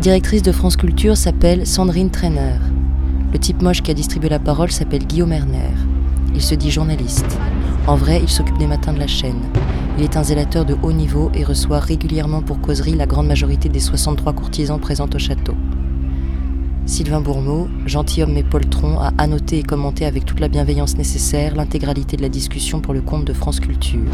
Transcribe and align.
La 0.00 0.04
directrice 0.04 0.42
de 0.42 0.50
France 0.50 0.78
Culture 0.78 1.14
s'appelle 1.14 1.66
Sandrine 1.66 2.08
Trainer. 2.08 2.54
Le 3.34 3.38
type 3.38 3.60
moche 3.60 3.82
qui 3.82 3.90
a 3.90 3.94
distribué 3.94 4.30
la 4.30 4.38
parole 4.38 4.70
s'appelle 4.70 5.06
Guillaume 5.06 5.34
Erner. 5.34 5.74
Il 6.34 6.40
se 6.40 6.54
dit 6.54 6.70
journaliste. 6.70 7.38
En 7.86 7.96
vrai, 7.96 8.18
il 8.22 8.30
s'occupe 8.30 8.56
des 8.56 8.66
matins 8.66 8.94
de 8.94 8.98
la 8.98 9.06
chaîne. 9.06 9.42
Il 9.98 10.04
est 10.04 10.16
un 10.16 10.22
zélateur 10.22 10.64
de 10.64 10.74
haut 10.82 10.92
niveau 10.92 11.30
et 11.34 11.44
reçoit 11.44 11.80
régulièrement 11.80 12.40
pour 12.40 12.62
causerie 12.62 12.94
la 12.94 13.04
grande 13.04 13.26
majorité 13.26 13.68
des 13.68 13.78
63 13.78 14.32
courtisans 14.32 14.80
présents 14.80 15.10
au 15.14 15.18
château. 15.18 15.54
Sylvain 16.86 17.20
Bourmeau, 17.20 17.68
gentilhomme 17.84 18.32
mais 18.32 18.42
poltron, 18.42 18.98
a 19.00 19.12
annoté 19.18 19.58
et 19.58 19.62
commenté 19.62 20.06
avec 20.06 20.24
toute 20.24 20.40
la 20.40 20.48
bienveillance 20.48 20.96
nécessaire 20.96 21.54
l'intégralité 21.54 22.16
de 22.16 22.22
la 22.22 22.30
discussion 22.30 22.80
pour 22.80 22.94
le 22.94 23.02
compte 23.02 23.26
de 23.26 23.34
France 23.34 23.60
Culture, 23.60 24.08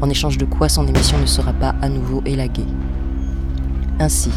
en 0.00 0.10
échange 0.10 0.38
de 0.38 0.44
quoi 0.44 0.68
son 0.68 0.88
émission 0.88 1.20
ne 1.20 1.26
sera 1.26 1.52
pas 1.52 1.76
à 1.82 1.88
nouveau 1.88 2.20
élaguée. 2.26 2.66
Ainsi, 4.00 4.30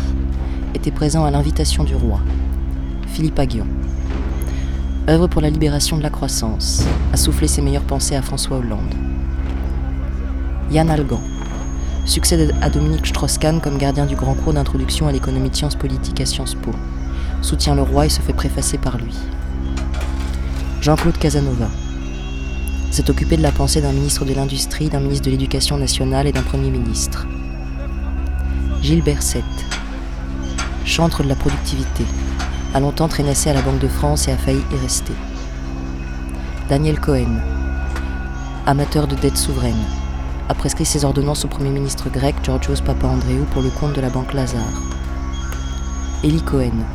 était 0.73 0.91
présent 0.91 1.25
à 1.25 1.31
l'invitation 1.31 1.83
du 1.83 1.95
roi, 1.95 2.19
Philippe 3.07 3.39
Aguillon. 3.39 3.67
Œuvre 5.09 5.27
pour 5.27 5.41
la 5.41 5.49
libération 5.49 5.97
de 5.97 6.03
la 6.03 6.09
croissance, 6.09 6.83
a 7.13 7.17
soufflé 7.17 7.47
ses 7.47 7.61
meilleures 7.61 7.83
pensées 7.83 8.15
à 8.15 8.21
François 8.21 8.57
Hollande. 8.57 8.93
Yann 10.71 10.89
Algan, 10.89 11.21
succède 12.05 12.53
à 12.61 12.69
Dominique 12.69 13.07
Strauss-Kahn 13.07 13.61
comme 13.61 13.77
gardien 13.77 14.05
du 14.05 14.15
grand 14.15 14.33
cours 14.33 14.53
d'introduction 14.53 15.07
à 15.07 15.11
l'économie 15.11 15.49
de 15.49 15.55
sciences 15.55 15.75
politiques 15.75 16.21
à 16.21 16.25
Sciences 16.25 16.55
Po 16.55 16.71
soutient 17.41 17.75
le 17.75 17.83
roi 17.83 18.05
et 18.05 18.09
se 18.09 18.21
fait 18.21 18.33
préfacer 18.33 18.77
par 18.77 18.97
lui. 18.97 19.13
Jean-Claude 20.81 21.17
Casanova 21.17 21.69
s'est 22.91 23.09
occupé 23.09 23.37
de 23.37 23.43
la 23.43 23.51
pensée 23.51 23.81
d'un 23.81 23.91
ministre 23.91 24.25
de 24.25 24.33
l'Industrie, 24.33 24.89
d'un 24.89 24.99
ministre 24.99 25.25
de 25.25 25.31
l'Éducation 25.31 25.77
nationale 25.77 26.27
et 26.27 26.31
d'un 26.31 26.41
Premier 26.41 26.69
ministre. 26.69 27.27
Gilles 28.81 29.03
Berset, 29.03 29.43
chantre 30.87 31.21
de 31.21 31.27
la 31.27 31.35
productivité, 31.35 32.05
a 32.73 32.79
longtemps 32.79 33.07
traînassé 33.07 33.49
à 33.49 33.53
la 33.53 33.61
Banque 33.61 33.79
de 33.79 33.87
France 33.87 34.27
et 34.27 34.31
a 34.31 34.37
failli 34.37 34.63
y 34.71 34.77
rester. 34.77 35.13
Daniel 36.69 36.99
Cohen, 36.99 37.39
amateur 38.65 39.07
de 39.07 39.15
dette 39.15 39.37
souveraine, 39.37 39.83
a 40.49 40.53
prescrit 40.53 40.85
ses 40.85 41.03
ordonnances 41.03 41.43
au 41.43 41.49
Premier 41.49 41.69
ministre 41.69 42.09
grec 42.09 42.35
Georgios 42.41 42.81
Papandreou 42.85 43.43
pour 43.51 43.61
le 43.61 43.69
compte 43.69 43.93
de 43.93 44.01
la 44.01 44.09
Banque 44.09 44.33
Lazare. 44.33 44.61
Elie 46.23 46.41
Cohen, 46.41 46.85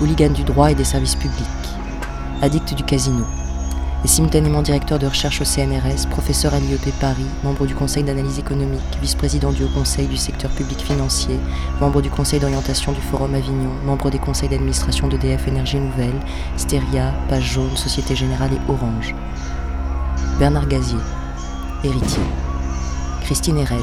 hooligan 0.00 0.30
du 0.30 0.44
droit 0.44 0.70
et 0.70 0.74
des 0.74 0.84
services 0.84 1.16
publics, 1.16 1.46
addict 2.42 2.74
du 2.74 2.84
casino, 2.84 3.24
et 4.06 4.08
simultanément 4.08 4.62
directeur 4.62 5.00
de 5.00 5.06
recherche 5.08 5.40
au 5.40 5.44
CNRS, 5.44 6.06
professeur 6.08 6.54
à 6.54 6.60
l'IEP 6.60 6.92
Paris, 7.00 7.26
membre 7.42 7.66
du 7.66 7.74
Conseil 7.74 8.04
d'analyse 8.04 8.38
économique, 8.38 8.80
vice-président 9.02 9.50
du 9.50 9.64
Haut 9.64 9.70
Conseil 9.74 10.06
du 10.06 10.16
secteur 10.16 10.48
public 10.52 10.78
financier, 10.78 11.36
membre 11.80 12.00
du 12.00 12.08
Conseil 12.08 12.38
d'orientation 12.38 12.92
du 12.92 13.00
Forum 13.00 13.34
Avignon, 13.34 13.72
membre 13.84 14.10
des 14.10 14.20
conseils 14.20 14.48
d'administration 14.48 15.08
d'EDF 15.08 15.48
Énergie 15.48 15.80
Nouvelle, 15.80 16.14
Steria, 16.56 17.12
Page 17.28 17.54
Jaune, 17.54 17.76
Société 17.76 18.14
Générale 18.14 18.52
et 18.52 18.70
Orange. 18.70 19.12
Bernard 20.38 20.68
Gazier, 20.68 21.00
héritier. 21.82 22.22
Christine 23.22 23.58
Erel, 23.58 23.82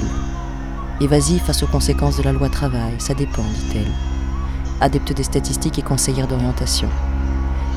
évasive 1.02 1.42
face 1.42 1.64
aux 1.64 1.68
conséquences 1.68 2.16
de 2.16 2.24
la 2.24 2.32
loi 2.32 2.48
travail, 2.48 2.94
ça 2.98 3.14
dépend, 3.14 3.44
dit-elle 3.44 3.92
adepte 4.80 5.14
des 5.14 5.24
statistiques 5.24 5.80
et 5.80 5.82
conseillère 5.82 6.28
d'orientation. 6.28 6.90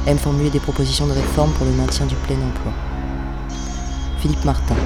Aime 0.06 0.18
formuler 0.18 0.50
des 0.50 0.60
propositions 0.60 1.08
de 1.08 1.12
réforme 1.12 1.50
pour 1.54 1.66
le 1.66 1.72
maintien 1.72 2.06
du 2.06 2.14
plein 2.14 2.36
emploi. 2.36 2.72
Philippe 4.20 4.44
Martin 4.44 4.76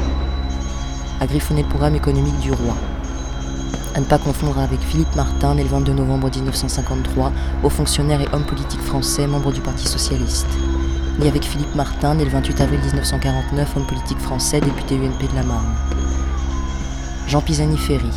a 1.21 1.27
griffonné 1.27 1.63
le 1.63 1.69
programme 1.69 1.95
économique 1.95 2.39
du 2.39 2.51
roi. 2.53 2.75
À 3.95 4.01
ne 4.01 4.07
pas 4.07 4.17
confondre 4.17 4.59
avec 4.59 4.81
Philippe 4.81 5.15
Martin, 5.17 5.57
né 5.57 5.63
le 5.63 5.69
22 5.69 5.93
novembre 5.93 6.31
1953, 6.35 7.33
haut 7.63 7.69
fonctionnaire 7.69 8.23
et 8.23 8.29
homme 8.33 8.45
politique 8.45 8.81
français, 8.81 9.27
membre 9.27 9.53
du 9.53 9.61
Parti 9.61 9.87
socialiste. 9.87 10.49
Ni 11.19 11.29
avec 11.29 11.45
Philippe 11.45 11.75
Martin, 11.75 12.15
né 12.15 12.25
le 12.25 12.31
28 12.31 12.61
avril 12.63 12.81
1949, 12.81 13.77
homme 13.77 13.87
politique 13.87 14.21
français, 14.21 14.63
député 14.63 14.95
UMP 14.95 15.31
de 15.31 15.37
la 15.37 15.43
Marne. 15.43 15.75
Jean 17.29 17.43
Pisani-Ferry 17.43 18.11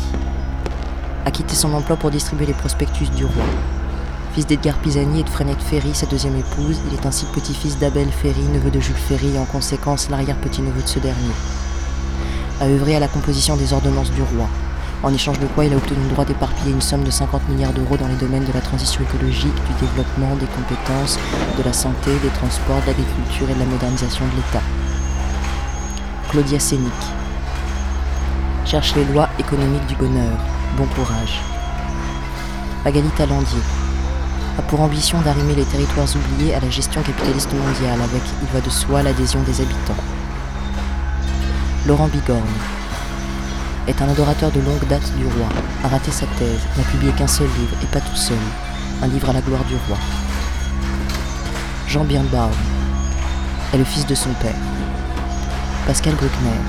a 1.26 1.30
quitté 1.30 1.54
son 1.54 1.74
emploi 1.74 1.96
pour 1.96 2.10
distribuer 2.10 2.46
les 2.46 2.54
prospectus 2.54 3.10
du 3.10 3.26
roi. 3.26 3.44
Fils 4.34 4.48
d'Edgar 4.48 4.74
Pisani 4.78 5.20
et 5.20 5.22
de 5.22 5.28
Frénette 5.28 5.62
Ferry, 5.62 5.94
sa 5.94 6.06
deuxième 6.06 6.34
épouse, 6.34 6.80
il 6.88 6.94
est 6.98 7.06
ainsi 7.06 7.24
petit-fils 7.26 7.78
d'Abel 7.78 8.08
Ferry, 8.10 8.42
neveu 8.52 8.68
de 8.68 8.80
Jules 8.80 8.96
Ferry 8.96 9.36
et 9.36 9.38
en 9.38 9.44
conséquence 9.44 10.10
l'arrière-petit-neveu 10.10 10.82
de 10.82 10.88
ce 10.88 10.98
dernier. 10.98 11.30
A 12.60 12.64
œuvré 12.64 12.96
à 12.96 12.98
la 12.98 13.06
composition 13.06 13.56
des 13.56 13.72
ordonnances 13.72 14.10
du 14.10 14.22
roi, 14.22 14.48
en 15.04 15.14
échange 15.14 15.38
de 15.38 15.46
quoi 15.46 15.66
il 15.66 15.72
a 15.72 15.76
obtenu 15.76 16.02
le 16.02 16.08
droit 16.08 16.24
d'éparpiller 16.24 16.72
une 16.72 16.80
somme 16.80 17.04
de 17.04 17.12
50 17.12 17.48
milliards 17.48 17.72
d'euros 17.74 17.96
dans 17.96 18.08
les 18.08 18.16
domaines 18.16 18.44
de 18.44 18.52
la 18.52 18.60
transition 18.60 19.04
écologique, 19.04 19.54
du 19.54 19.86
développement, 19.86 20.34
des 20.34 20.46
compétences, 20.46 21.16
de 21.56 21.62
la 21.62 21.72
santé, 21.72 22.10
des 22.20 22.30
transports, 22.30 22.80
de 22.80 22.86
l'agriculture 22.86 23.48
et 23.48 23.54
de 23.54 23.60
la 23.60 23.66
modernisation 23.66 24.24
de 24.24 24.34
l'État. 24.34 24.64
Claudia 26.30 26.58
Sénic 26.58 26.90
cherche 28.64 28.96
les 28.96 29.04
lois 29.04 29.28
économiques 29.38 29.86
du 29.86 29.94
bonheur. 29.94 30.38
Bon 30.76 30.86
courage. 30.86 31.40
Magali 32.84 33.08
Talandier 33.10 33.83
a 34.58 34.62
pour 34.62 34.80
ambition 34.80 35.20
d'arrimer 35.22 35.54
les 35.54 35.64
territoires 35.64 36.06
oubliés 36.14 36.54
à 36.54 36.60
la 36.60 36.70
gestion 36.70 37.02
capitaliste 37.02 37.52
mondiale 37.52 38.00
avec, 38.00 38.22
il 38.42 38.48
va 38.52 38.60
de 38.60 38.70
soi, 38.70 39.02
l'adhésion 39.02 39.42
des 39.42 39.60
habitants. 39.60 40.02
Laurent 41.86 42.08
Bigorne 42.08 42.42
est 43.86 44.00
un 44.00 44.08
adorateur 44.08 44.50
de 44.50 44.60
longue 44.60 44.86
date 44.88 45.12
du 45.16 45.24
roi, 45.24 45.48
a 45.82 45.88
raté 45.88 46.10
sa 46.10 46.26
thèse, 46.38 46.60
n'a 46.76 46.84
publié 46.84 47.12
qu'un 47.12 47.26
seul 47.26 47.48
livre, 47.58 47.76
et 47.82 47.86
pas 47.86 48.00
tout 48.00 48.16
seul, 48.16 48.38
un 49.02 49.08
livre 49.08 49.28
à 49.28 49.32
la 49.32 49.40
gloire 49.40 49.64
du 49.64 49.74
roi. 49.88 49.98
Jean 51.88 52.04
Birnbaum 52.04 52.50
est 53.72 53.78
le 53.78 53.84
fils 53.84 54.06
de 54.06 54.14
son 54.14 54.30
père. 54.34 54.54
Pascal 55.86 56.14
Bruckner 56.14 56.60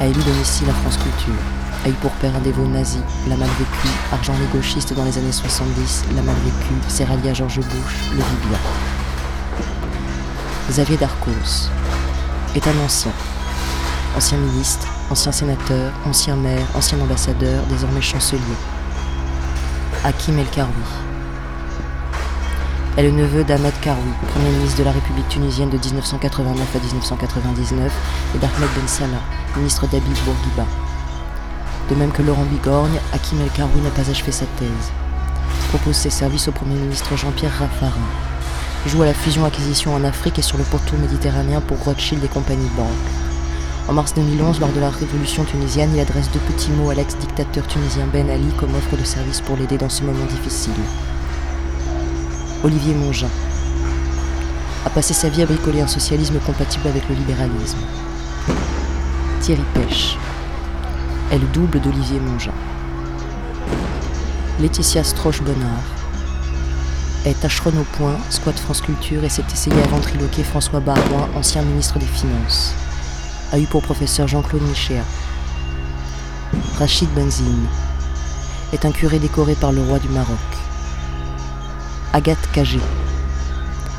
a 0.00 0.06
élu 0.06 0.22
domicile 0.22 0.70
à 0.70 0.74
France 0.74 0.98
Culture 0.98 1.51
a 1.84 1.88
eu 1.88 1.92
pour 1.94 2.10
père 2.12 2.34
un 2.36 2.40
dévot 2.40 2.66
nazi, 2.66 3.00
l'a 3.28 3.36
mal 3.36 3.48
vécu, 3.58 3.88
argent 4.12 4.34
les 4.38 4.46
gauchistes 4.56 4.94
dans 4.94 5.04
les 5.04 5.18
années 5.18 5.32
70, 5.32 6.04
l'a 6.14 6.22
mal 6.22 6.36
vécu, 6.44 6.74
s'est 6.88 7.04
rallié 7.04 7.30
à 7.30 7.34
Georges 7.34 7.60
Bush, 7.60 8.10
le 8.12 8.18
vit 8.18 8.48
bien. 8.48 8.58
Xavier 10.68 10.96
Darcos 10.96 11.70
est 12.54 12.66
un 12.68 12.84
ancien, 12.84 13.10
ancien 14.16 14.38
ministre, 14.38 14.86
ancien 15.10 15.32
sénateur, 15.32 15.92
ancien 16.06 16.36
maire, 16.36 16.66
ancien 16.74 17.00
ambassadeur, 17.00 17.64
désormais 17.68 18.00
chancelier. 18.00 18.40
Hakim 20.04 20.38
El 20.38 20.46
Karoui 20.46 20.72
est 22.96 23.02
le 23.02 23.10
neveu 23.10 23.42
d'Ahmed 23.42 23.74
Karoui, 23.80 24.12
premier 24.34 24.50
ministre 24.50 24.78
de 24.78 24.84
la 24.84 24.92
République 24.92 25.28
tunisienne 25.28 25.70
de 25.70 25.78
1989 25.78 26.76
à 26.76 26.78
1999, 26.78 27.92
et 28.34 28.38
d'Ahmed 28.38 28.68
Ben 28.76 28.86
Salah, 28.86 29.22
ministre 29.56 29.86
d'Habib 29.88 30.16
Bourguiba, 30.24 30.66
de 31.90 31.94
même 31.94 32.12
que 32.12 32.22
Laurent 32.22 32.44
Bigorgne, 32.44 32.98
Hakim 33.12 33.40
El 33.40 33.50
Karoui 33.50 33.80
n'a 33.80 33.90
pas 33.90 34.10
achevé 34.10 34.32
sa 34.32 34.46
thèse. 34.58 34.92
Propose 35.68 35.96
ses 35.96 36.10
services 36.10 36.48
au 36.48 36.52
Premier 36.52 36.76
ministre 36.76 37.16
Jean-Pierre 37.16 37.58
Raffarin. 37.58 37.90
Joue 38.86 39.02
à 39.02 39.06
la 39.06 39.14
fusion-acquisition 39.14 39.94
en 39.94 40.04
Afrique 40.04 40.38
et 40.38 40.42
sur 40.42 40.58
le 40.58 40.64
pourtour 40.64 40.98
méditerranéen 40.98 41.60
pour 41.60 41.78
Rothschild 41.84 42.22
et 42.24 42.28
compagnie 42.28 42.70
banque. 42.76 42.86
En 43.88 43.92
mars 43.92 44.14
2011, 44.14 44.60
lors 44.60 44.72
de 44.72 44.80
la 44.80 44.90
révolution 44.90 45.44
tunisienne, 45.44 45.90
il 45.94 46.00
adresse 46.00 46.30
deux 46.30 46.40
petits 46.40 46.70
mots 46.70 46.90
à 46.90 46.94
l'ex-dictateur 46.94 47.66
tunisien 47.66 48.06
Ben 48.12 48.30
Ali 48.30 48.52
comme 48.58 48.74
offre 48.74 48.96
de 48.96 49.04
service 49.04 49.40
pour 49.40 49.56
l'aider 49.56 49.78
dans 49.78 49.88
ce 49.88 50.02
moment 50.02 50.24
difficile. 50.26 50.72
Olivier 52.64 52.94
Mongin 52.94 53.30
a 54.84 54.90
passé 54.90 55.14
sa 55.14 55.28
vie 55.28 55.42
à 55.42 55.46
bricoler 55.46 55.80
un 55.80 55.86
socialisme 55.86 56.38
compatible 56.46 56.88
avec 56.88 57.08
le 57.08 57.14
libéralisme. 57.14 57.78
Thierry 59.40 59.64
Pêche 59.74 60.16
est 61.32 61.38
le 61.38 61.46
double 61.46 61.80
d'Olivier 61.80 62.20
Mongin. 62.20 62.52
Laetitia 64.60 65.02
Stroche-Bonnard 65.02 65.82
est 67.24 67.40
tâcheronne 67.40 67.78
au 67.78 67.84
point, 67.96 68.18
squat 68.28 68.58
France 68.58 68.82
Culture 68.82 69.24
et 69.24 69.30
s'est 69.30 69.44
essayée 69.50 69.82
à 69.82 69.86
ventriloquer 69.88 70.44
François 70.44 70.80
Barouin, 70.80 71.28
ancien 71.34 71.62
ministre 71.62 71.98
des 71.98 72.06
Finances. 72.06 72.74
A 73.50 73.58
eu 73.58 73.64
pour 73.64 73.80
professeur 73.80 74.28
Jean-Claude 74.28 74.62
Michéa. 74.62 75.04
Rachid 76.78 77.08
Benzine 77.14 77.66
est 78.74 78.84
un 78.84 78.92
curé 78.92 79.18
décoré 79.18 79.54
par 79.54 79.72
le 79.72 79.82
roi 79.82 79.98
du 79.98 80.08
Maroc. 80.10 80.36
Agathe 82.12 82.50
Cagé 82.52 82.80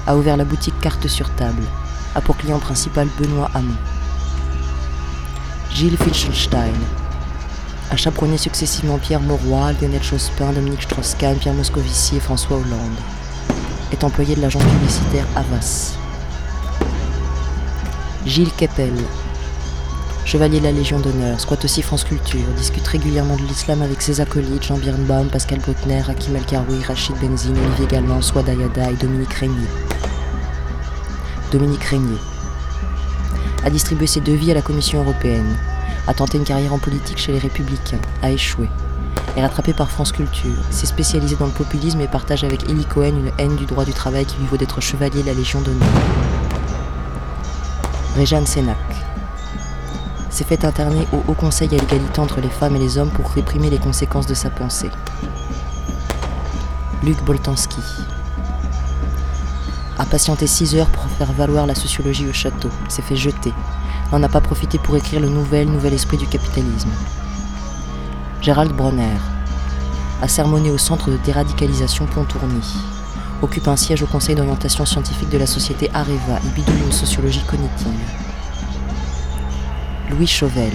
a 0.05 0.15
ouvert 0.15 0.37
la 0.37 0.45
boutique 0.45 0.79
Carte 0.81 1.07
sur 1.07 1.31
table, 1.31 1.63
a 2.13 2.21
pour 2.21 2.37
client 2.37 2.59
principal 2.59 3.07
Benoît 3.19 3.49
Hamon. 3.55 3.73
Gilles 5.71 5.97
Fichtenstein 5.97 6.73
a 7.91 7.95
chaperonné 7.95 8.37
successivement 8.37 8.97
Pierre 8.97 9.21
Mauroy, 9.21 9.73
Lionel 9.81 10.03
Jospin, 10.03 10.51
Dominique 10.53 10.83
Strauss-Kahn, 10.83 11.37
Pierre 11.37 11.53
Moscovici 11.53 12.17
et 12.17 12.19
François 12.19 12.57
Hollande. 12.57 12.97
Est 13.91 14.03
employé 14.03 14.35
de 14.35 14.41
l'agent 14.41 14.59
publicitaire 14.59 15.25
Avas. 15.35 15.95
Gilles 18.25 18.53
Keppel 18.57 18.93
Chevalier 20.25 20.59
de 20.59 20.63
la 20.63 20.71
Légion 20.71 20.99
d'honneur, 20.99 21.39
squatte 21.39 21.65
aussi 21.65 21.81
France 21.81 22.05
Culture, 22.05 22.47
discute 22.57 22.87
régulièrement 22.87 23.35
de 23.35 23.41
l'islam 23.43 23.81
avec 23.81 24.01
ses 24.01 24.21
acolytes 24.21 24.63
Jean 24.63 24.77
Birnbaum, 24.77 25.27
Pascal 25.27 25.59
Botner, 25.59 26.01
Hakim 26.07 26.35
El 26.35 26.45
Karoui, 26.45 26.81
Rachid 26.81 27.15
Benzine, 27.17 27.57
Olivier 27.57 27.87
Galland, 27.87 28.21
Swad 28.21 28.47
Ayada 28.47 28.89
et 28.89 28.95
Dominique 28.95 29.33
Régnier. 29.33 29.67
Dominique 31.51 31.83
Régnier 31.83 32.17
a 33.65 33.69
distribué 33.69 34.07
ses 34.07 34.21
devis 34.21 34.51
à 34.51 34.53
la 34.55 34.61
Commission 34.61 35.01
européenne, 35.01 35.57
a 36.07 36.13
tenté 36.13 36.37
une 36.37 36.43
carrière 36.43 36.73
en 36.73 36.79
politique 36.79 37.17
chez 37.17 37.31
les 37.31 37.39
Républicains, 37.39 37.99
a 38.21 38.31
échoué, 38.31 38.69
est 39.37 39.41
rattrapé 39.41 39.73
par 39.73 39.89
France 39.89 40.11
Culture, 40.11 40.55
s'est 40.69 40.85
spécialisé 40.85 41.35
dans 41.35 41.45
le 41.45 41.51
populisme 41.51 42.01
et 42.01 42.07
partage 42.07 42.43
avec 42.43 42.69
Eli 42.69 42.85
Cohen 42.85 43.15
une 43.15 43.31
haine 43.37 43.55
du 43.55 43.65
droit 43.65 43.85
du 43.85 43.93
travail 43.93 44.25
qui 44.25 44.37
lui 44.37 44.47
vaut 44.47 44.57
d'être 44.57 44.81
chevalier 44.81 45.21
de 45.21 45.27
la 45.27 45.33
Légion 45.33 45.61
d'honneur. 45.61 45.87
Réjeanne 48.15 48.45
Sénac 48.45 48.77
s'est 50.29 50.43
fait 50.43 50.65
interner 50.65 51.07
au 51.13 51.23
Haut 51.27 51.35
Conseil 51.35 51.69
à 51.69 51.77
l'égalité 51.77 52.19
entre 52.19 52.41
les 52.41 52.49
femmes 52.49 52.75
et 52.75 52.79
les 52.79 52.97
hommes 52.97 53.11
pour 53.11 53.29
réprimer 53.29 53.69
les 53.69 53.77
conséquences 53.77 54.27
de 54.27 54.33
sa 54.33 54.49
pensée. 54.49 54.89
Luc 57.03 57.23
Boltanski 57.23 57.81
a 59.99 60.05
patienté 60.05 60.47
6 60.47 60.75
heures 60.75 60.89
pour 60.89 61.05
faire 61.05 61.31
valoir 61.33 61.67
la 61.67 61.75
sociologie 61.75 62.27
au 62.27 62.33
château, 62.33 62.69
s'est 62.87 63.01
fait 63.01 63.15
jeter, 63.15 63.53
n'en 64.13 64.23
a 64.23 64.29
pas 64.29 64.41
profité 64.41 64.77
pour 64.77 64.95
écrire 64.95 65.19
le 65.19 65.27
nouvel, 65.27 65.67
nouvel 65.67 65.93
esprit 65.93 66.17
du 66.17 66.27
capitalisme. 66.27 66.91
Gérald 68.41 68.71
Bronner 68.71 69.17
a 70.21 70.27
sermonné 70.27 70.69
au 70.69 70.77
centre 70.77 71.09
de 71.09 71.17
déradicalisation 71.17 72.05
Pontourny, 72.05 72.61
occupe 73.41 73.67
un 73.67 73.75
siège 73.75 74.03
au 74.03 74.05
conseil 74.05 74.35
d'orientation 74.35 74.85
scientifique 74.85 75.29
de 75.29 75.39
la 75.39 75.47
société 75.47 75.89
Areva 75.95 76.37
et 76.45 76.55
bidouille 76.55 76.85
une 76.85 76.91
sociologie 76.91 77.43
cognitive. 77.43 77.87
Louis 80.11 80.27
Chauvel 80.27 80.73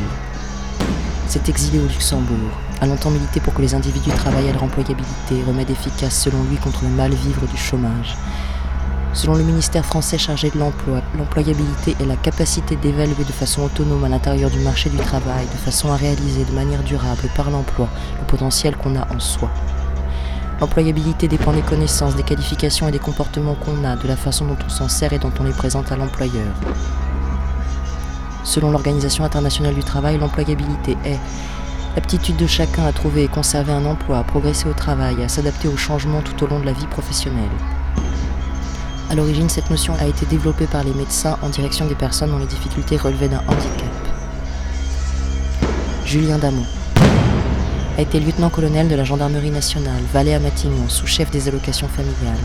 s'est 1.28 1.42
exilé 1.46 1.78
au 1.78 1.86
Luxembourg, 1.86 2.50
a 2.80 2.86
longtemps 2.86 3.10
milité 3.10 3.38
pour 3.38 3.54
que 3.54 3.62
les 3.62 3.74
individus 3.74 4.10
travaillent 4.10 4.48
à 4.48 4.52
leur 4.52 4.64
employabilité, 4.64 5.44
remède 5.46 5.70
efficace 5.70 6.22
selon 6.22 6.42
lui 6.50 6.56
contre 6.56 6.82
le 6.82 6.90
mal-vivre 6.90 7.46
du 7.46 7.56
chômage. 7.56 8.16
Selon 9.18 9.34
le 9.34 9.42
ministère 9.42 9.84
français 9.84 10.16
chargé 10.16 10.48
de 10.48 10.60
l'emploi, 10.60 11.00
l'employabilité 11.18 11.96
est 12.00 12.06
la 12.06 12.14
capacité 12.14 12.76
d'évaluer 12.76 13.24
de 13.24 13.32
façon 13.32 13.64
autonome 13.64 14.04
à 14.04 14.08
l'intérieur 14.08 14.48
du 14.48 14.60
marché 14.60 14.90
du 14.90 14.96
travail, 14.96 15.44
de 15.44 15.58
façon 15.58 15.90
à 15.90 15.96
réaliser 15.96 16.44
de 16.44 16.52
manière 16.52 16.84
durable 16.84 17.28
par 17.34 17.50
l'emploi 17.50 17.88
le 18.20 18.26
potentiel 18.28 18.76
qu'on 18.76 18.94
a 18.94 19.12
en 19.12 19.18
soi. 19.18 19.50
L'employabilité 20.60 21.26
dépend 21.26 21.52
des 21.52 21.62
connaissances, 21.62 22.14
des 22.14 22.22
qualifications 22.22 22.86
et 22.86 22.92
des 22.92 23.00
comportements 23.00 23.56
qu'on 23.56 23.82
a, 23.82 23.96
de 23.96 24.06
la 24.06 24.14
façon 24.14 24.44
dont 24.44 24.58
on 24.64 24.68
s'en 24.68 24.88
sert 24.88 25.12
et 25.12 25.18
dont 25.18 25.32
on 25.40 25.42
les 25.42 25.50
présente 25.50 25.90
à 25.90 25.96
l'employeur. 25.96 26.54
Selon 28.44 28.70
l'Organisation 28.70 29.24
internationale 29.24 29.74
du 29.74 29.82
travail, 29.82 30.18
l'employabilité 30.18 30.96
est 31.04 31.18
l'aptitude 31.96 32.36
de 32.36 32.46
chacun 32.46 32.86
à 32.86 32.92
trouver 32.92 33.24
et 33.24 33.28
conserver 33.28 33.72
un 33.72 33.84
emploi, 33.84 34.18
à 34.18 34.22
progresser 34.22 34.68
au 34.68 34.74
travail, 34.74 35.20
à 35.24 35.28
s'adapter 35.28 35.66
aux 35.66 35.76
changements 35.76 36.22
tout 36.22 36.44
au 36.44 36.46
long 36.46 36.60
de 36.60 36.66
la 36.66 36.72
vie 36.72 36.86
professionnelle. 36.86 37.50
À 39.10 39.14
l'origine, 39.14 39.48
cette 39.48 39.70
notion 39.70 39.94
a 39.98 40.06
été 40.06 40.26
développée 40.26 40.66
par 40.66 40.84
les 40.84 40.92
médecins 40.92 41.38
en 41.40 41.48
direction 41.48 41.86
des 41.86 41.94
personnes 41.94 42.30
dont 42.30 42.38
les 42.38 42.46
difficultés 42.46 42.98
relevaient 42.98 43.28
d'un 43.28 43.42
handicap. 43.48 43.88
Julien 46.04 46.36
Damon 46.36 46.64
a 47.96 48.02
été 48.02 48.20
lieutenant-colonel 48.20 48.86
de 48.86 48.94
la 48.94 49.04
gendarmerie 49.04 49.50
nationale, 49.50 50.02
valet 50.12 50.34
à 50.34 50.40
Matignon, 50.40 50.88
sous-chef 50.88 51.30
des 51.30 51.48
allocations 51.48 51.88
familiales. 51.88 52.44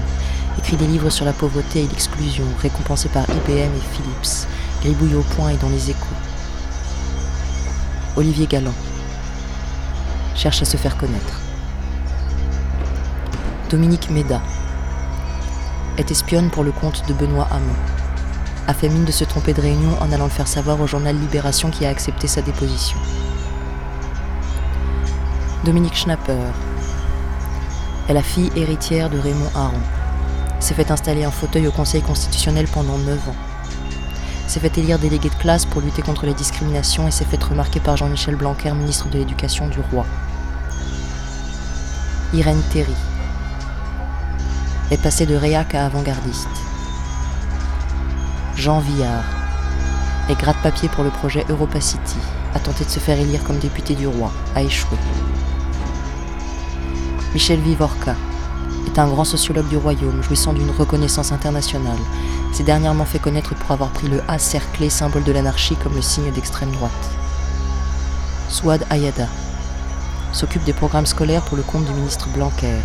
Écrit 0.57 0.77
des 0.77 0.87
livres 0.87 1.09
sur 1.09 1.25
la 1.25 1.33
pauvreté 1.33 1.81
et 1.83 1.87
l'exclusion, 1.87 2.45
récompensé 2.61 3.09
par 3.09 3.23
IBM 3.29 3.51
et 3.51 3.95
Philips, 3.95 4.47
gribouille 4.81 5.15
au 5.15 5.21
point 5.35 5.49
et 5.49 5.57
dans 5.57 5.69
les 5.69 5.89
échos. 5.89 6.15
Olivier 8.15 8.47
Galland 8.47 8.73
cherche 10.33 10.61
à 10.61 10.65
se 10.65 10.77
faire 10.77 10.95
connaître. 10.95 11.41
Dominique 13.69 14.09
Méda 14.09 14.41
est 15.97 16.11
espionne 16.11 16.49
pour 16.49 16.63
le 16.63 16.71
compte 16.71 17.07
de 17.07 17.13
Benoît 17.13 17.47
Hamon. 17.51 17.75
A 18.67 18.73
fait 18.73 18.89
mine 18.89 19.05
de 19.05 19.11
se 19.11 19.23
tromper 19.23 19.53
de 19.53 19.61
réunion 19.61 19.91
en 20.01 20.11
allant 20.11 20.25
le 20.25 20.29
faire 20.29 20.47
savoir 20.47 20.79
au 20.79 20.87
journal 20.87 21.15
Libération 21.15 21.69
qui 21.69 21.85
a 21.85 21.89
accepté 21.89 22.27
sa 22.27 22.41
déposition. 22.41 22.97
Dominique 25.63 25.95
Schnapper 25.95 26.37
est 28.09 28.13
la 28.13 28.23
fille 28.23 28.51
héritière 28.55 29.09
de 29.09 29.19
Raymond 29.19 29.51
Aron. 29.55 29.79
S'est 30.59 30.73
fait 30.73 30.91
installer 30.91 31.23
un 31.23 31.31
fauteuil 31.31 31.67
au 31.67 31.71
Conseil 31.71 32.01
constitutionnel 32.01 32.67
pendant 32.67 32.97
9 32.97 33.29
ans 33.29 33.35
s'est 34.53 34.59
fait 34.59 34.77
élire 34.77 34.99
délégué 34.99 35.29
de 35.29 35.35
classe 35.35 35.65
pour 35.65 35.81
lutter 35.81 36.03
contre 36.03 36.27
les 36.27 36.35
discriminations 36.35 37.07
et 37.07 37.11
s'est 37.11 37.25
fait 37.25 37.41
remarquer 37.43 37.79
par 37.79 37.97
Jean-Michel 37.97 38.35
Blanquer, 38.35 38.71
ministre 38.73 39.09
de 39.09 39.17
l'Éducation 39.17 39.67
du 39.67 39.79
roi. 39.91 40.05
Irène 42.35 42.61
Terry 42.71 42.93
est 44.93 45.01
passée 45.01 45.25
de 45.25 45.35
réac 45.35 45.73
à 45.73 45.87
avant-gardiste. 45.87 46.47
Jean 48.55 48.79
Villard 48.79 49.23
est 50.29 50.39
gratte-papier 50.39 50.87
pour 50.87 51.03
le 51.03 51.09
projet 51.09 51.43
Europa 51.49 51.81
City, 51.81 52.17
a 52.53 52.59
tenté 52.59 52.85
de 52.85 52.89
se 52.91 52.99
faire 52.99 53.19
élire 53.19 53.43
comme 53.43 53.57
député 53.57 53.95
du 53.95 54.05
roi, 54.05 54.31
a 54.55 54.61
échoué. 54.61 54.97
Michel 57.33 57.59
Vivorca 57.61 58.15
est 58.85 58.99
un 58.99 59.07
grand 59.07 59.25
sociologue 59.25 59.67
du 59.67 59.77
royaume, 59.77 60.21
jouissant 60.21 60.53
d'une 60.53 60.69
reconnaissance 60.69 61.31
internationale, 61.31 61.97
s'est 62.53 62.63
dernièrement 62.63 63.05
fait 63.05 63.17
connaître 63.17 63.55
pour 63.55 63.71
avoir 63.71 63.89
pris 63.89 64.07
le 64.07 64.21
A 64.27 64.37
cerclé, 64.37 64.91
symbole 64.91 65.23
de 65.23 65.31
l'anarchie, 65.31 65.75
comme 65.75 65.95
le 65.95 66.03
signe 66.03 66.31
d'extrême 66.31 66.71
droite. 66.71 66.91
Swad 68.47 68.85
Ayada 68.91 69.27
s'occupe 70.33 70.63
des 70.65 70.73
programmes 70.73 71.07
scolaires 71.07 71.41
pour 71.41 71.57
le 71.57 71.63
compte 71.63 71.85
du 71.85 71.93
ministre 71.93 72.29
Blanquer. 72.29 72.77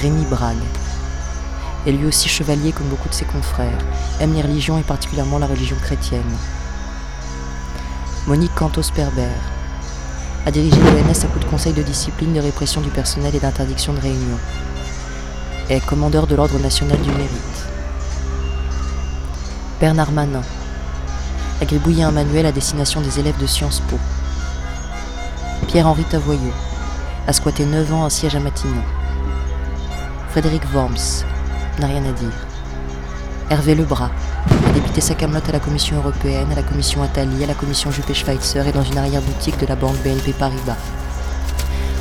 Rémi 0.00 0.24
Brague 0.24 0.56
est 1.86 1.92
lui 1.92 2.06
aussi 2.06 2.28
chevalier 2.28 2.72
comme 2.72 2.88
beaucoup 2.88 3.08
de 3.08 3.14
ses 3.14 3.24
confrères, 3.24 3.78
aime 4.20 4.34
les 4.34 4.42
religions 4.42 4.78
et 4.78 4.82
particulièrement 4.82 5.38
la 5.38 5.46
religion 5.46 5.76
chrétienne. 5.82 6.22
Monique 8.26 8.54
Cantos-Perber 8.54 9.34
a 10.46 10.50
dirigé 10.50 10.76
l'ONS 10.76 11.24
à 11.24 11.26
coup 11.26 11.38
de 11.38 11.44
conseil 11.44 11.72
de 11.72 11.82
discipline, 11.82 12.32
de 12.32 12.40
répression 12.40 12.80
du 12.80 12.90
personnel 12.90 13.34
et 13.34 13.40
d'interdiction 13.40 13.92
de 13.92 14.00
réunion. 14.00 14.38
Est 15.68 15.84
commandeur 15.84 16.26
de 16.26 16.34
l'Ordre 16.34 16.58
national 16.58 17.00
du 17.00 17.10
mérite. 17.10 17.66
Bernard 19.80 20.12
Manin 20.12 20.42
a 21.60 21.64
gribouillé 21.64 22.04
un 22.04 22.12
manuel 22.12 22.46
à 22.46 22.52
destination 22.52 23.00
des 23.00 23.20
élèves 23.20 23.40
de 23.40 23.46
Sciences 23.46 23.80
Po. 23.88 23.98
Pierre-Henri 25.68 26.04
Tavoyeux 26.04 26.52
a 27.26 27.32
squatté 27.32 27.64
9 27.64 27.92
ans 27.92 28.04
un 28.04 28.10
siège 28.10 28.34
à 28.36 28.40
Matignon. 28.40 28.82
Frédéric 30.32 30.62
Worms 30.72 31.26
n'a 31.78 31.88
rien 31.88 32.02
à 32.06 32.12
dire. 32.12 32.32
Hervé 33.50 33.74
Lebras 33.74 34.08
a 34.66 34.72
débité 34.72 35.02
sa 35.02 35.14
camelote 35.14 35.46
à 35.50 35.52
la 35.52 35.60
Commission 35.60 35.98
européenne, 35.98 36.50
à 36.50 36.54
la 36.54 36.62
Commission 36.62 37.02
Attali, 37.02 37.44
à 37.44 37.46
la 37.46 37.52
Commission 37.52 37.90
Juppé-Schweitzer 37.90 38.66
et 38.66 38.72
dans 38.72 38.82
une 38.82 38.96
arrière-boutique 38.96 39.60
de 39.60 39.66
la 39.66 39.76
banque 39.76 39.98
BNP 40.02 40.32
Paribas. 40.32 40.78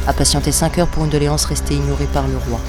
A 0.07 0.13
patienté 0.13 0.53
5 0.53 0.77
heures 0.77 0.87
pour 0.87 1.03
une 1.03 1.09
doléance 1.09 1.43
restée 1.43 1.73
ignorée 1.73 2.07
par 2.13 2.25
le 2.25 2.37
roi. 2.37 2.61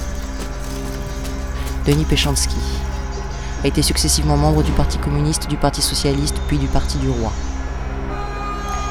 Denis 1.85 2.03
Péchanski 2.03 2.59
a 3.63 3.67
été 3.67 3.81
successivement 3.81 4.35
membre 4.35 4.63
du 4.63 4.71
Parti 4.73 4.97
communiste, 4.97 5.47
du 5.47 5.55
Parti 5.55 5.81
socialiste, 5.81 6.35
puis 6.49 6.57
du 6.57 6.67
Parti 6.67 6.97
du 6.97 7.07
roi. 7.07 7.31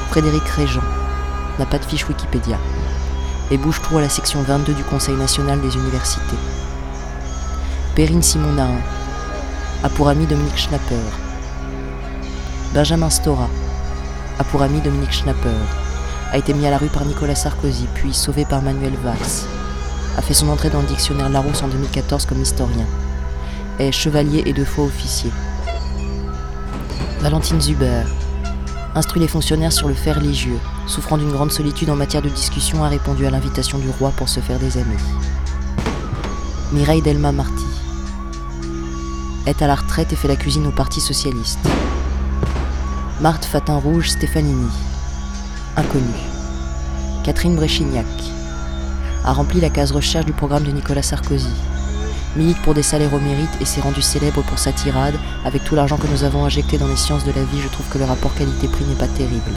Frédéric 0.09 0.47
Régent 0.47 0.81
n'a 1.59 1.67
pas 1.67 1.77
de 1.77 1.85
fiche 1.85 2.09
Wikipédia 2.09 2.57
et 3.51 3.59
bouge 3.59 3.79
trop 3.83 3.99
la 3.99 4.09
section 4.09 4.41
22 4.41 4.73
du 4.73 4.83
Conseil 4.83 5.13
national 5.13 5.61
des 5.61 5.75
universités. 5.75 6.62
Perrine 7.95 8.23
Simon 8.23 8.57
a 9.83 9.89
pour 9.89 10.09
ami 10.09 10.25
Dominique 10.25 10.57
Schnapper. 10.57 10.95
Benjamin 12.73 13.11
Stora 13.11 13.47
a 14.39 14.43
pour 14.45 14.63
ami 14.63 14.81
Dominique 14.81 15.11
Schnapper. 15.11 15.49
A 16.31 16.39
été 16.39 16.55
mis 16.55 16.65
à 16.65 16.71
la 16.71 16.79
rue 16.79 16.87
par 16.87 17.05
Nicolas 17.05 17.35
Sarkozy, 17.35 17.85
puis 17.93 18.11
sauvé 18.11 18.45
par 18.45 18.63
Manuel 18.63 18.95
Valls. 19.03 19.45
A 20.17 20.23
fait 20.23 20.33
son 20.33 20.49
entrée 20.49 20.71
dans 20.71 20.81
le 20.81 20.87
dictionnaire 20.87 21.29
Larousse 21.29 21.61
en 21.61 21.67
2014 21.67 22.25
comme 22.25 22.41
historien 22.41 22.87
est 23.77 23.91
chevalier 23.91 24.41
et 24.47 24.53
deux 24.53 24.65
fois 24.65 24.85
officier. 24.85 25.31
Valentine 27.19 27.61
Zuber 27.61 28.05
instruit 28.95 29.21
les 29.21 29.27
fonctionnaires 29.27 29.71
sur 29.71 29.87
le 29.87 29.93
fait 29.93 30.13
religieux, 30.13 30.59
souffrant 30.87 31.19
d'une 31.19 31.31
grande 31.31 31.51
solitude 31.51 31.91
en 31.91 31.95
matière 31.95 32.23
de 32.23 32.29
discussion, 32.29 32.83
a 32.83 32.89
répondu 32.89 33.27
à 33.27 33.29
l'invitation 33.29 33.77
du 33.77 33.89
roi 33.99 34.11
pour 34.17 34.29
se 34.29 34.39
faire 34.39 34.57
des 34.57 34.77
amis. 34.77 34.97
Mireille 36.71 37.03
Delma 37.03 37.31
Marty 37.31 37.72
est 39.45 39.61
à 39.61 39.67
la 39.67 39.75
retraite 39.75 40.13
et 40.13 40.15
fait 40.15 40.27
la 40.27 40.35
cuisine 40.35 40.67
au 40.67 40.71
Parti 40.71 41.01
socialiste. 41.01 41.59
Marthe 43.21 43.45
Fatin 43.45 43.77
Rouge 43.77 44.09
Stéphanini, 44.09 44.69
inconnue. 45.75 46.03
Catherine 47.23 47.55
Bréchignac 47.55 48.05
a 49.23 49.33
rempli 49.33 49.61
la 49.61 49.69
case 49.69 49.91
recherche 49.91 50.25
du 50.25 50.33
programme 50.33 50.63
de 50.63 50.71
Nicolas 50.71 51.03
Sarkozy 51.03 51.53
milite 52.35 52.61
pour 52.61 52.73
des 52.73 52.83
salaires 52.83 53.13
au 53.13 53.19
mérite 53.19 53.61
et 53.61 53.65
s'est 53.65 53.81
rendu 53.81 54.01
célèbre 54.01 54.41
pour 54.43 54.59
sa 54.59 54.71
tirade. 54.71 55.15
Avec 55.45 55.63
tout 55.63 55.75
l'argent 55.75 55.97
que 55.97 56.07
nous 56.07 56.23
avons 56.23 56.45
injecté 56.45 56.77
dans 56.77 56.87
les 56.87 56.95
sciences 56.95 57.25
de 57.25 57.31
la 57.31 57.43
vie, 57.43 57.61
je 57.61 57.67
trouve 57.67 57.87
que 57.89 57.97
le 57.97 58.05
rapport 58.05 58.33
qualité-prix 58.35 58.85
n'est 58.85 58.95
pas 58.95 59.07
terrible. 59.07 59.51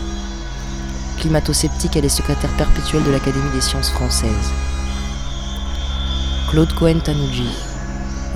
Climato-sceptique, 1.18 1.96
elle 1.96 2.04
est 2.04 2.10
secrétaire 2.10 2.54
perpétuelle 2.56 3.04
de 3.04 3.10
l'Académie 3.10 3.50
des 3.54 3.60
sciences 3.60 3.90
françaises. 3.90 4.52
Claude 6.50 6.72
Cohen 6.74 7.00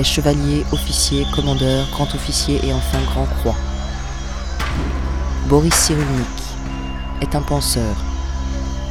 Chevalier, 0.04 0.64
officier, 0.73 1.26
commandeur, 1.35 1.87
grand 1.90 2.14
officier 2.14 2.61
et 2.64 2.73
enfin 2.73 2.99
grand 3.07 3.26
croix. 3.26 3.57
Boris 5.49 5.75
Cyrulnik 5.75 6.26
est 7.21 7.35
un 7.35 7.42
penseur. 7.42 7.97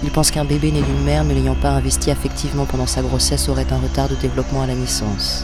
Il 0.04 0.12
pense 0.12 0.32
qu'un 0.32 0.46
bébé 0.46 0.72
né 0.72 0.82
d'une 0.82 1.04
mère 1.04 1.24
ne 1.24 1.34
l'ayant 1.34 1.56
pas 1.56 1.72
investi 1.72 2.12
affectivement 2.12 2.66
pendant 2.66 2.86
sa 2.86 3.02
grossesse 3.02 3.50
aurait 3.50 3.72
un 3.72 3.80
retard 3.80 4.10
de 4.10 4.16
développement 4.16 4.62
à 4.62 4.68
la 4.68 4.76
naissance. 4.76 5.44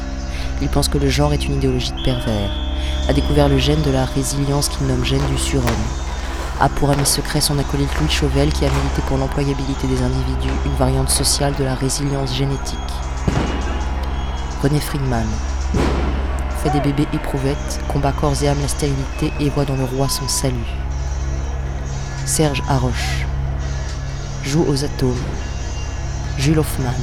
Il 0.62 0.70
pense 0.70 0.88
que 0.88 0.98
le 0.98 1.10
genre 1.10 1.34
est 1.34 1.46
une 1.46 1.56
idéologie 1.56 1.92
de 1.92 2.04
pervers. 2.04 2.52
A 3.10 3.14
découvert 3.14 3.50
le 3.50 3.58
gène 3.58 3.82
de 3.82 3.92
la 3.92 4.06
résilience 4.06 4.70
qu'il 4.70 4.88
nomme 4.88 5.04
gène 5.04 5.26
du 5.32 5.38
surhomme. 5.38 5.66
A 6.60 6.70
pour 6.70 6.90
ami 6.90 7.06
secret 7.06 7.42
son 7.42 7.60
acolyte 7.60 7.94
Louis 8.00 8.10
Chauvel 8.10 8.52
qui 8.54 8.66
a 8.66 8.70
milité 8.70 9.02
pour 9.08 9.18
l'employabilité 9.18 9.88
des 9.88 10.02
individus, 10.02 10.54
une 10.66 10.76
variante 10.76 11.10
sociale 11.10 11.54
de 11.60 11.66
la 11.66 11.76
résilience 11.76 12.34
génétique. 12.34 12.80
René 14.64 14.80
Friedman 14.80 15.28
fait 16.66 16.80
des 16.80 16.92
bébés 16.92 17.08
éprouvettes, 17.14 17.80
combat 17.88 18.12
corps 18.12 18.42
et 18.42 18.48
âme 18.48 18.58
la 18.60 18.68
stérilité 18.68 19.32
et 19.40 19.50
voit 19.50 19.66
dans 19.66 19.76
le 19.76 19.84
roi 19.84 20.10
son 20.10 20.28
salut. 20.28 20.56
Serge 22.26 22.64
Haroche 22.68 23.26
joue 24.44 24.66
aux 24.68 24.84
atomes. 24.84 25.14
Jules 26.38 26.58
Hoffmann 26.58 26.94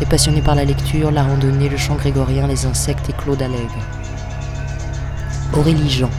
est 0.00 0.08
passionné 0.08 0.40
par 0.40 0.54
la 0.54 0.64
lecture, 0.64 1.10
la 1.10 1.24
randonnée, 1.24 1.68
le 1.68 1.76
chant 1.76 1.96
grégorien, 1.96 2.46
les 2.46 2.64
insectes 2.64 3.08
et 3.08 3.12
Claude 3.12 3.42
Allègre. 3.42 3.82
Aurélie 5.56 5.90
Jean 5.90 6.10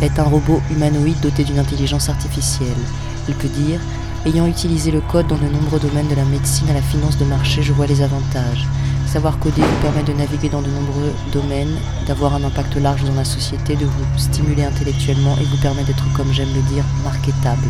est 0.00 0.18
un 0.18 0.24
robot 0.24 0.62
humanoïde 0.70 1.20
doté 1.20 1.42
d'une 1.42 1.58
intelligence 1.58 2.08
artificielle. 2.08 2.68
Il 3.28 3.34
peut 3.34 3.48
dire 3.48 3.80
Ayant 4.26 4.46
utilisé 4.46 4.90
le 4.90 5.00
code 5.00 5.28
dans 5.28 5.36
de 5.36 5.46
nombreux 5.46 5.78
domaines 5.78 6.08
de 6.08 6.14
la 6.14 6.24
médecine 6.24 6.68
à 6.68 6.74
la 6.74 6.82
finance 6.82 7.18
de 7.18 7.24
marché, 7.24 7.62
je 7.62 7.72
vois 7.72 7.86
les 7.86 8.02
avantages. 8.02 8.66
Savoir 9.12 9.38
coder 9.38 9.62
vous 9.62 9.80
permet 9.80 10.02
de 10.02 10.12
naviguer 10.12 10.50
dans 10.50 10.60
de 10.60 10.68
nombreux 10.68 11.14
domaines, 11.32 11.78
d'avoir 12.06 12.34
un 12.34 12.44
impact 12.44 12.76
large 12.76 13.04
dans 13.04 13.14
la 13.14 13.24
société, 13.24 13.74
de 13.74 13.86
vous 13.86 14.04
stimuler 14.18 14.64
intellectuellement 14.64 15.34
et 15.40 15.44
vous 15.44 15.56
permet 15.62 15.82
d'être, 15.84 16.04
comme 16.14 16.30
j'aime 16.30 16.52
le 16.54 16.60
dire, 16.70 16.84
marketable. 17.02 17.68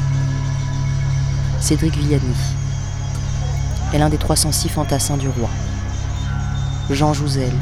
Cédric 1.61 1.97
Villani 1.97 2.35
est 3.95 3.99
l'un 3.99 4.09
des 4.09 4.19
306 4.19 4.69
fantassins 4.69 5.17
du 5.17 5.29
roi. 5.29 5.49
Jean 6.91 7.15
Jouzel 7.15 7.53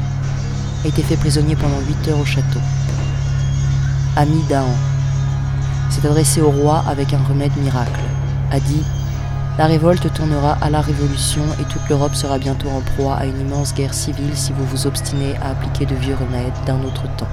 a 0.83 0.87
été 0.87 1.03
fait 1.03 1.15
prisonnier 1.15 1.55
pendant 1.55 1.79
8 1.79 2.07
heures 2.07 2.19
au 2.19 2.25
château. 2.25 2.59
Ami 4.15 4.41
Dahan 4.49 4.75
s'est 5.91 6.05
adressé 6.07 6.41
au 6.41 6.49
roi 6.49 6.83
avec 6.87 7.13
un 7.13 7.21
remède 7.29 7.55
miracle. 7.57 8.01
A 8.51 8.59
dit 8.59 8.81
La 9.57 9.65
révolte 9.65 10.13
tournera 10.13 10.55
à 10.61 10.69
la 10.69 10.81
révolution 10.81 11.41
et 11.59 11.63
toute 11.63 11.89
l'Europe 11.89 12.13
sera 12.13 12.37
bientôt 12.37 12.69
en 12.69 12.81
proie 12.81 13.15
à 13.15 13.25
une 13.25 13.41
immense 13.41 13.73
guerre 13.73 13.95
civile 13.95 14.35
si 14.37 14.53
vous 14.53 14.63
vous 14.65 14.85
obstinez 14.85 15.35
à 15.37 15.49
appliquer 15.49 15.87
de 15.87 15.95
vieux 15.95 16.13
remèdes 16.13 16.53
d'un 16.67 16.83
autre 16.83 17.03
temps. 17.17 17.27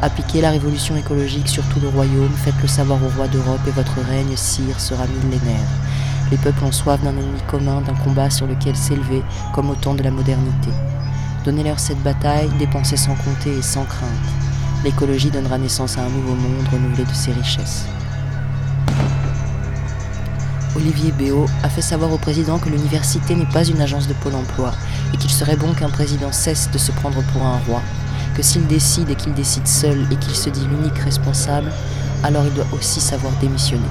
Appliquez 0.00 0.40
la 0.40 0.50
révolution 0.50 0.96
écologique 0.96 1.48
sur 1.48 1.62
tout 1.64 1.80
le 1.80 1.88
royaume, 1.88 2.32
faites-le 2.34 2.66
savoir 2.66 2.98
au 3.04 3.08
roi 3.14 3.28
d'Europe 3.28 3.60
et 3.68 3.72
votre 3.72 4.00
règne, 4.08 4.34
sire, 4.36 4.80
sera 4.80 5.04
millénaire. 5.06 5.68
Les 6.30 6.38
peuples 6.38 6.64
ont 6.64 6.72
soif 6.72 7.02
d'un 7.02 7.10
ennemi 7.10 7.40
commun, 7.46 7.82
d'un 7.82 7.94
combat 7.94 8.30
sur 8.30 8.46
lequel 8.46 8.74
s'élever, 8.74 9.22
comme 9.54 9.68
au 9.68 9.74
temps 9.74 9.94
de 9.94 10.02
la 10.02 10.10
modernité. 10.10 10.70
Donnez-leur 11.44 11.78
cette 11.78 12.02
bataille, 12.02 12.48
dépensez 12.58 12.96
sans 12.96 13.16
compter 13.16 13.58
et 13.58 13.62
sans 13.62 13.84
crainte. 13.84 14.08
L'écologie 14.82 15.30
donnera 15.30 15.58
naissance 15.58 15.98
à 15.98 16.02
un 16.04 16.08
nouveau 16.08 16.34
monde 16.34 16.68
renouvelé 16.72 17.04
de 17.04 17.12
ses 17.12 17.32
richesses. 17.32 17.84
Olivier 20.76 21.12
Béot 21.12 21.46
a 21.62 21.68
fait 21.68 21.82
savoir 21.82 22.12
au 22.12 22.18
président 22.18 22.58
que 22.58 22.68
l'université 22.68 23.36
n'est 23.36 23.46
pas 23.46 23.64
une 23.64 23.80
agence 23.80 24.08
de 24.08 24.12
pôle 24.14 24.34
emploi 24.34 24.72
et 25.12 25.16
qu'il 25.16 25.30
serait 25.30 25.56
bon 25.56 25.72
qu'un 25.72 25.88
président 25.88 26.32
cesse 26.32 26.68
de 26.70 26.78
se 26.78 26.90
prendre 26.90 27.22
pour 27.32 27.42
un 27.42 27.58
roi, 27.68 27.80
que 28.34 28.42
s'il 28.42 28.66
décide 28.66 29.08
et 29.10 29.14
qu'il 29.14 29.34
décide 29.34 29.68
seul 29.68 30.06
et 30.10 30.16
qu'il 30.16 30.34
se 30.34 30.50
dit 30.50 30.66
l'unique 30.66 30.98
responsable, 30.98 31.70
alors 32.24 32.44
il 32.46 32.54
doit 32.54 32.66
aussi 32.72 33.00
savoir 33.00 33.32
démissionner. 33.40 33.82